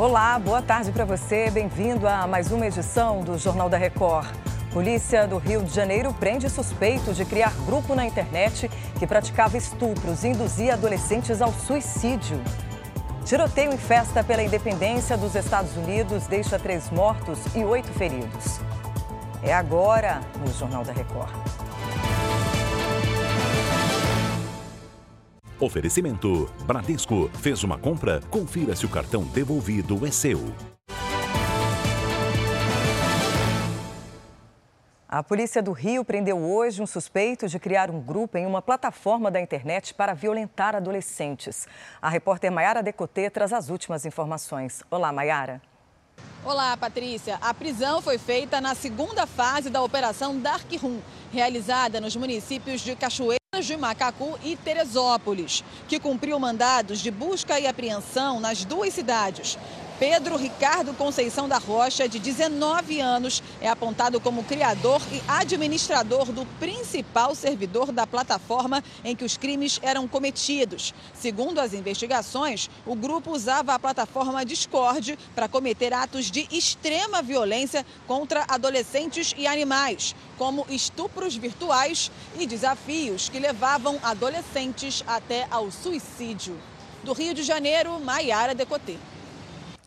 Olá, 0.00 0.38
boa 0.38 0.62
tarde 0.62 0.90
para 0.92 1.04
você. 1.04 1.50
Bem-vindo 1.50 2.08
a 2.08 2.26
mais 2.26 2.50
uma 2.50 2.66
edição 2.66 3.20
do 3.20 3.36
Jornal 3.36 3.68
da 3.68 3.76
Record. 3.76 4.34
Polícia 4.72 5.28
do 5.28 5.36
Rio 5.36 5.62
de 5.62 5.74
Janeiro 5.74 6.14
prende 6.14 6.48
suspeito 6.48 7.12
de 7.12 7.22
criar 7.22 7.52
grupo 7.66 7.94
na 7.94 8.06
internet 8.06 8.70
que 8.98 9.06
praticava 9.06 9.58
estupros 9.58 10.24
e 10.24 10.28
induzia 10.28 10.72
adolescentes 10.72 11.42
ao 11.42 11.52
suicídio. 11.52 12.40
Tiroteio 13.26 13.74
em 13.74 13.76
festa 13.76 14.24
pela 14.24 14.42
independência 14.42 15.18
dos 15.18 15.34
Estados 15.34 15.76
Unidos 15.76 16.26
deixa 16.26 16.58
três 16.58 16.88
mortos 16.88 17.38
e 17.54 17.62
oito 17.62 17.92
feridos. 17.92 18.58
É 19.42 19.52
agora 19.52 20.22
no 20.38 20.50
Jornal 20.50 20.82
da 20.82 20.94
Record. 20.94 21.59
Oferecimento: 25.60 26.50
Bradesco. 26.64 27.28
Fez 27.34 27.62
uma 27.62 27.78
compra? 27.78 28.20
Confira 28.30 28.74
se 28.74 28.86
o 28.86 28.88
cartão 28.88 29.24
devolvido 29.24 30.06
é 30.06 30.10
seu. 30.10 30.40
A 35.06 35.24
polícia 35.24 35.60
do 35.60 35.72
Rio 35.72 36.04
prendeu 36.04 36.38
hoje 36.38 36.80
um 36.80 36.86
suspeito 36.86 37.48
de 37.48 37.58
criar 37.58 37.90
um 37.90 38.00
grupo 38.00 38.38
em 38.38 38.46
uma 38.46 38.62
plataforma 38.62 39.28
da 39.28 39.40
internet 39.40 39.92
para 39.92 40.14
violentar 40.14 40.76
adolescentes. 40.76 41.66
A 42.00 42.08
repórter 42.08 42.50
Maiara 42.50 42.80
Decotê 42.80 43.28
traz 43.28 43.52
as 43.52 43.70
últimas 43.70 44.06
informações. 44.06 44.84
Olá, 44.88 45.12
Maiara. 45.12 45.60
Olá, 46.42 46.74
Patrícia. 46.74 47.36
A 47.42 47.52
prisão 47.52 48.00
foi 48.00 48.16
feita 48.16 48.62
na 48.62 48.74
segunda 48.74 49.26
fase 49.26 49.68
da 49.68 49.82
Operação 49.82 50.40
Dark 50.40 50.72
Room, 50.80 50.98
realizada 51.30 52.00
nos 52.00 52.16
municípios 52.16 52.80
de 52.80 52.96
Cachoeira 52.96 53.38
de 53.60 53.76
Macacu 53.76 54.38
e 54.42 54.56
Teresópolis, 54.56 55.62
que 55.86 56.00
cumpriu 56.00 56.38
mandados 56.38 57.00
de 57.00 57.10
busca 57.10 57.60
e 57.60 57.66
apreensão 57.66 58.40
nas 58.40 58.64
duas 58.64 58.94
cidades. 58.94 59.58
Pedro 60.00 60.38
Ricardo 60.38 60.94
Conceição 60.94 61.46
da 61.46 61.58
Rocha, 61.58 62.08
de 62.08 62.18
19 62.18 63.00
anos, 63.00 63.42
é 63.60 63.68
apontado 63.68 64.18
como 64.18 64.42
criador 64.42 65.02
e 65.12 65.20
administrador 65.28 66.32
do 66.32 66.46
principal 66.58 67.34
servidor 67.34 67.92
da 67.92 68.06
plataforma 68.06 68.82
em 69.04 69.14
que 69.14 69.26
os 69.26 69.36
crimes 69.36 69.78
eram 69.82 70.08
cometidos. 70.08 70.94
Segundo 71.12 71.58
as 71.58 71.74
investigações, 71.74 72.70
o 72.86 72.94
grupo 72.94 73.30
usava 73.30 73.74
a 73.74 73.78
plataforma 73.78 74.42
Discord 74.42 75.18
para 75.34 75.48
cometer 75.48 75.92
atos 75.92 76.30
de 76.30 76.48
extrema 76.50 77.20
violência 77.20 77.84
contra 78.06 78.46
adolescentes 78.48 79.34
e 79.36 79.46
animais, 79.46 80.16
como 80.38 80.64
estupros 80.70 81.36
virtuais 81.36 82.10
e 82.38 82.46
desafios 82.46 83.28
que 83.28 83.38
levavam 83.38 83.98
adolescentes 84.02 85.04
até 85.06 85.46
ao 85.50 85.70
suicídio. 85.70 86.58
Do 87.04 87.12
Rio 87.12 87.34
de 87.34 87.42
Janeiro, 87.42 88.00
Maiara 88.00 88.54
Decotê. 88.54 88.96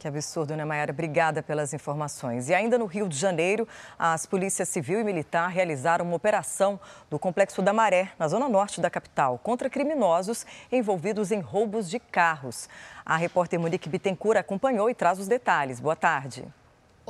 Que 0.00 0.08
absurdo, 0.08 0.56
né, 0.56 0.64
Mayara? 0.64 0.92
Obrigada 0.92 1.42
pelas 1.42 1.74
informações. 1.74 2.48
E 2.48 2.54
ainda 2.54 2.78
no 2.78 2.86
Rio 2.86 3.06
de 3.06 3.18
Janeiro, 3.18 3.68
as 3.98 4.24
polícias 4.24 4.66
civil 4.66 4.98
e 4.98 5.04
militar 5.04 5.50
realizaram 5.50 6.06
uma 6.06 6.16
operação 6.16 6.80
do 7.10 7.18
Complexo 7.18 7.60
da 7.60 7.74
Maré, 7.74 8.10
na 8.18 8.26
zona 8.26 8.48
norte 8.48 8.80
da 8.80 8.88
capital, 8.88 9.38
contra 9.38 9.68
criminosos 9.68 10.46
envolvidos 10.72 11.30
em 11.30 11.40
roubos 11.40 11.90
de 11.90 11.98
carros. 11.98 12.66
A 13.04 13.14
repórter 13.18 13.60
Monique 13.60 13.90
Bittencourt 13.90 14.38
acompanhou 14.38 14.88
e 14.88 14.94
traz 14.94 15.18
os 15.18 15.28
detalhes. 15.28 15.80
Boa 15.80 15.96
tarde. 15.96 16.46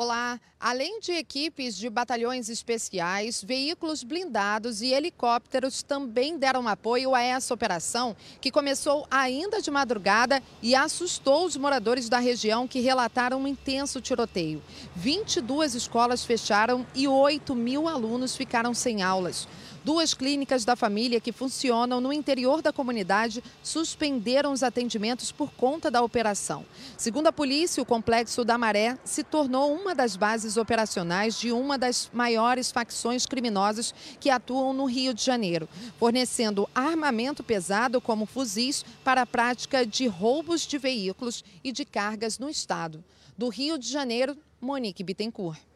Olá! 0.02 0.40
Além 0.58 0.98
de 1.00 1.12
equipes 1.12 1.76
de 1.76 1.90
batalhões 1.90 2.48
especiais, 2.48 3.44
veículos 3.44 4.02
blindados 4.02 4.80
e 4.80 4.94
helicópteros 4.94 5.82
também 5.82 6.38
deram 6.38 6.66
apoio 6.66 7.14
a 7.14 7.20
essa 7.20 7.52
operação, 7.52 8.16
que 8.40 8.50
começou 8.50 9.06
ainda 9.10 9.60
de 9.60 9.70
madrugada 9.70 10.42
e 10.62 10.74
assustou 10.74 11.44
os 11.44 11.54
moradores 11.54 12.08
da 12.08 12.18
região 12.18 12.66
que 12.66 12.80
relataram 12.80 13.42
um 13.42 13.46
intenso 13.46 14.00
tiroteio. 14.00 14.62
22 14.96 15.74
escolas 15.74 16.24
fecharam 16.24 16.86
e 16.94 17.06
8 17.06 17.54
mil 17.54 17.86
alunos 17.86 18.34
ficaram 18.34 18.72
sem 18.72 19.02
aulas. 19.02 19.46
Duas 19.82 20.12
clínicas 20.12 20.62
da 20.62 20.76
família 20.76 21.20
que 21.20 21.32
funcionam 21.32 22.02
no 22.02 22.12
interior 22.12 22.60
da 22.60 22.70
comunidade 22.70 23.42
suspenderam 23.62 24.52
os 24.52 24.62
atendimentos 24.62 25.32
por 25.32 25.50
conta 25.52 25.90
da 25.90 26.02
operação. 26.02 26.66
Segundo 26.98 27.28
a 27.28 27.32
polícia, 27.32 27.82
o 27.82 27.86
complexo 27.86 28.44
da 28.44 28.58
Maré 28.58 28.98
se 29.06 29.24
tornou 29.24 29.74
uma 29.74 29.94
das 29.94 30.16
bases 30.16 30.58
operacionais 30.58 31.40
de 31.40 31.50
uma 31.50 31.78
das 31.78 32.10
maiores 32.12 32.70
facções 32.70 33.24
criminosas 33.24 33.94
que 34.20 34.28
atuam 34.28 34.74
no 34.74 34.84
Rio 34.84 35.14
de 35.14 35.24
Janeiro, 35.24 35.66
fornecendo 35.98 36.68
armamento 36.74 37.42
pesado 37.42 38.02
como 38.02 38.26
fuzis 38.26 38.84
para 39.02 39.22
a 39.22 39.26
prática 39.26 39.86
de 39.86 40.06
roubos 40.06 40.66
de 40.66 40.76
veículos 40.76 41.42
e 41.64 41.72
de 41.72 41.86
cargas 41.86 42.38
no 42.38 42.50
estado. 42.50 43.02
Do 43.36 43.48
Rio 43.48 43.78
de 43.78 43.88
Janeiro, 43.88 44.36
Monique 44.60 45.02
Bittencourt. 45.02 45.69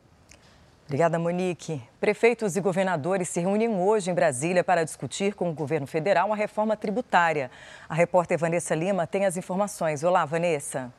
Obrigada, 0.87 1.19
Monique. 1.19 1.83
Prefeitos 1.99 2.57
e 2.57 2.61
governadores 2.61 3.29
se 3.31 3.41
reúnem 3.41 3.71
hoje 3.71 4.11
em 4.11 4.15
Brasília 4.15 4.63
para 4.63 4.85
discutir 4.85 5.35
com 5.35 5.49
o 5.49 5.55
governo 5.55 5.87
federal 5.87 6.31
a 6.31 6.37
reforma 6.37 6.77
tributária. 6.77 7.51
A 7.89 7.95
repórter 7.95 8.39
Vanessa 8.39 8.75
Lima 8.75 9.07
tem 9.07 9.25
as 9.25 9.37
informações. 9.37 10.05
Olá, 10.05 10.27
Vanessa. 10.27 10.93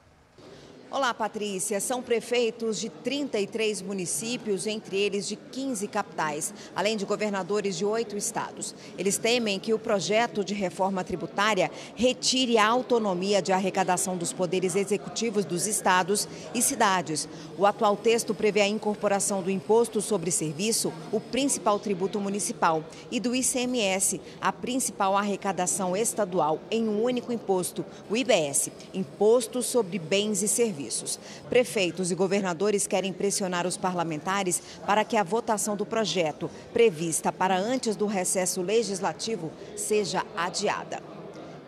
Olá, 0.92 1.16
Patrícia. 1.16 1.80
São 1.82 2.02
prefeitos 2.02 2.80
de 2.80 2.90
33 2.90 3.82
municípios, 3.82 4.68
entre 4.68 4.96
eles 4.96 5.28
de 5.28 5.36
15 5.36 5.88
capitais, 5.88 6.54
além 6.76 6.96
de 6.96 7.06
governadores 7.06 7.76
de 7.76 7.84
oito 7.84 8.16
estados. 8.16 8.76
Eles 8.96 9.18
temem 9.18 9.60
que 9.60 9.74
o 9.74 9.80
projeto 9.80 10.44
de 10.44 10.54
reforma 10.54 11.04
tributária 11.04 11.72
retire 11.96 12.60
a 12.60 12.68
autonomia 12.68 13.42
de 13.42 13.52
arrecadação 13.52 14.16
dos 14.16 14.32
poderes 14.32 14.76
executivos 14.76 15.44
dos 15.44 15.66
estados 15.66 16.28
e 16.54 16.62
cidades. 16.62 17.28
O 17.58 17.66
atual 17.66 17.98
texto 17.98 18.36
prevê 18.36 18.62
a 18.62 18.68
incorporação 18.68 19.42
do 19.42 19.50
imposto 19.50 20.02
sobre 20.02 20.30
serviço, 20.30 20.94
o 21.12 21.20
principal 21.20 21.80
tributo 21.80 22.22
municipal, 22.22 22.86
e 23.10 23.20
do 23.20 23.36
ICMS, 23.36 24.22
a 24.40 24.54
principal 24.54 25.18
arrecadação 25.18 25.98
estadual, 25.98 26.62
em 26.70 26.88
um 26.88 27.04
único 27.04 27.34
imposto, 27.34 27.84
o 28.10 28.16
IBS, 28.16 28.70
Imposto 28.94 29.64
sobre 29.64 29.98
Bens 29.98 30.44
e 30.44 30.48
Serviços 30.48 30.75
serviços. 30.76 31.20
Prefeitos 31.50 32.12
e 32.12 32.16
governadores 32.16 32.86
querem 32.86 33.14
pressionar 33.14 33.66
os 33.66 33.78
parlamentares 33.78 34.62
para 34.86 35.06
que 35.06 35.16
a 35.16 35.24
votação 35.24 35.76
do 35.76 35.86
projeto, 35.86 36.50
prevista 36.74 37.32
para 37.32 37.58
antes 37.58 37.96
do 37.96 38.06
recesso 38.06 38.62
legislativo, 38.62 39.52
seja 39.76 40.24
adiada. 40.36 41.02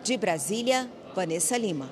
De 0.03 0.17
Brasília, 0.17 0.89
Vanessa 1.15 1.57
Lima. 1.57 1.89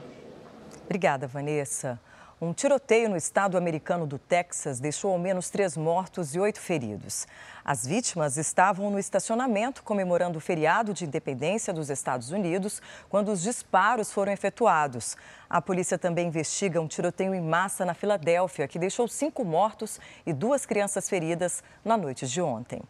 Obrigada, 0.83 1.27
Vanessa. 1.27 1.99
Um 2.41 2.51
tiroteio 2.51 3.07
no 3.07 3.15
estado 3.15 3.57
americano 3.57 4.05
do 4.05 4.19
Texas 4.19 4.81
deixou 4.81 5.13
ao 5.13 5.17
menos 5.17 5.49
três 5.49 5.77
mortos 5.77 6.35
e 6.35 6.39
oito 6.39 6.59
feridos. 6.59 7.25
As 7.63 7.87
vítimas 7.87 8.35
estavam 8.35 8.91
no 8.91 8.99
estacionamento 8.99 9.81
comemorando 9.81 10.37
o 10.37 10.41
feriado 10.41 10.93
de 10.93 11.05
independência 11.05 11.71
dos 11.71 11.89
Estados 11.89 12.31
Unidos 12.31 12.81
quando 13.07 13.31
os 13.31 13.41
disparos 13.41 14.11
foram 14.11 14.33
efetuados. 14.33 15.15
A 15.49 15.61
polícia 15.61 15.97
também 15.97 16.27
investiga 16.27 16.81
um 16.81 16.89
tiroteio 16.89 17.33
em 17.33 17.39
massa 17.39 17.85
na 17.85 17.93
Filadélfia 17.93 18.67
que 18.67 18.77
deixou 18.77 19.07
cinco 19.07 19.45
mortos 19.45 19.97
e 20.25 20.33
duas 20.33 20.65
crianças 20.65 21.07
feridas 21.07 21.63
na 21.85 21.95
noite 21.95 22.27
de 22.27 22.41
ontem. 22.41 22.81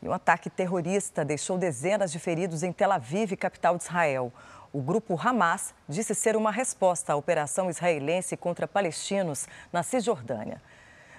E 0.00 0.08
um 0.08 0.12
ataque 0.12 0.48
terrorista 0.48 1.22
deixou 1.22 1.58
dezenas 1.58 2.12
de 2.12 2.18
feridos 2.18 2.62
em 2.62 2.72
Tel 2.72 2.92
Aviv, 2.92 3.36
capital 3.36 3.76
de 3.76 3.84
Israel. 3.84 4.32
O 4.76 4.82
grupo 4.82 5.18
Hamas 5.18 5.74
disse 5.88 6.14
ser 6.14 6.36
uma 6.36 6.50
resposta 6.50 7.14
à 7.14 7.16
operação 7.16 7.70
israelense 7.70 8.36
contra 8.36 8.68
palestinos 8.68 9.48
na 9.72 9.82
Cisjordânia. 9.82 10.60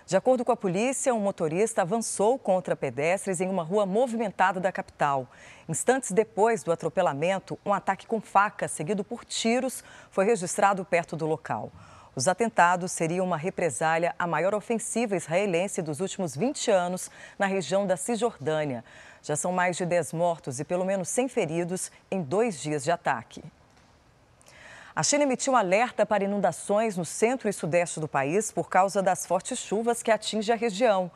De 0.05 0.15
acordo 0.15 0.45
com 0.45 0.51
a 0.51 0.55
polícia, 0.55 1.11
um 1.11 1.19
motorista 1.19 1.81
avançou 1.81 2.37
contra 2.37 2.75
pedestres 2.75 3.41
em 3.41 3.49
uma 3.49 3.63
rua 3.63 3.83
movimentada 3.83 4.59
da 4.59 4.71
capital. 4.71 5.27
Instantes 5.67 6.11
depois 6.11 6.61
do 6.61 6.71
atropelamento, 6.71 7.57
um 7.65 7.73
ataque 7.73 8.05
com 8.05 8.21
faca, 8.21 8.67
seguido 8.67 9.03
por 9.03 9.25
tiros, 9.25 9.83
foi 10.11 10.25
registrado 10.25 10.85
perto 10.85 11.15
do 11.15 11.25
local. 11.25 11.71
Os 12.17 12.27
atentados 12.27 12.93
seriam 12.93 13.23
uma 13.23 13.37
represália 13.37 14.15
à 14.17 14.25
maior 14.25 14.55
ofensiva 14.55 15.15
israelense 15.15 15.83
dos 15.83 15.99
últimos 15.99 16.35
20 16.35 16.71
anos 16.71 17.11
na 17.37 17.45
região 17.45 17.85
da 17.85 17.95
Cisjordânia. 17.95 18.83
Já 19.21 19.35
são 19.35 19.51
mais 19.51 19.77
de 19.77 19.85
10 19.85 20.13
mortos 20.13 20.59
e 20.59 20.63
pelo 20.63 20.83
menos 20.83 21.09
100 21.09 21.27
feridos 21.27 21.91
em 22.09 22.23
dois 22.23 22.59
dias 22.59 22.83
de 22.83 22.89
ataque. 22.89 23.43
A 24.95 25.03
China 25.03 25.25
emitiu 25.25 25.53
um 25.53 25.55
alerta 25.55 26.07
para 26.07 26.23
inundações 26.23 26.97
no 26.97 27.05
centro 27.05 27.47
e 27.47 27.53
sudeste 27.53 27.99
do 27.99 28.07
país 28.07 28.51
por 28.51 28.67
causa 28.67 29.03
das 29.03 29.27
fortes 29.27 29.59
chuvas 29.59 30.01
que 30.01 30.09
atingem 30.09 30.55
a 30.55 30.57
região. 30.57 31.11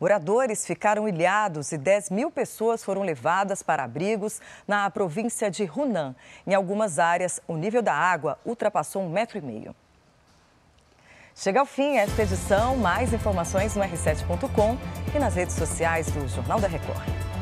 Moradores 0.00 0.64
ficaram 0.64 1.08
ilhados 1.08 1.72
e 1.72 1.76
10 1.76 2.10
mil 2.10 2.30
pessoas 2.30 2.84
foram 2.84 3.02
levadas 3.02 3.60
para 3.60 3.82
abrigos 3.82 4.40
na 4.68 4.88
província 4.88 5.50
de 5.50 5.64
Hunan. 5.64 6.14
Em 6.46 6.54
algumas 6.54 7.00
áreas, 7.00 7.40
o 7.48 7.56
nível 7.56 7.82
da 7.82 7.92
água 7.92 8.38
ultrapassou 8.46 9.02
um 9.02 9.08
metro 9.08 9.36
e 9.36 9.40
meio. 9.40 9.74
Chega 11.36 11.58
ao 11.58 11.66
fim 11.66 11.96
esta 11.96 12.22
edição. 12.22 12.76
Mais 12.76 13.12
informações 13.12 13.74
no 13.74 13.82
r7.com 13.82 14.78
e 15.14 15.18
nas 15.18 15.34
redes 15.34 15.56
sociais 15.56 16.06
do 16.06 16.28
Jornal 16.28 16.60
da 16.60 16.68
Record. 16.68 17.33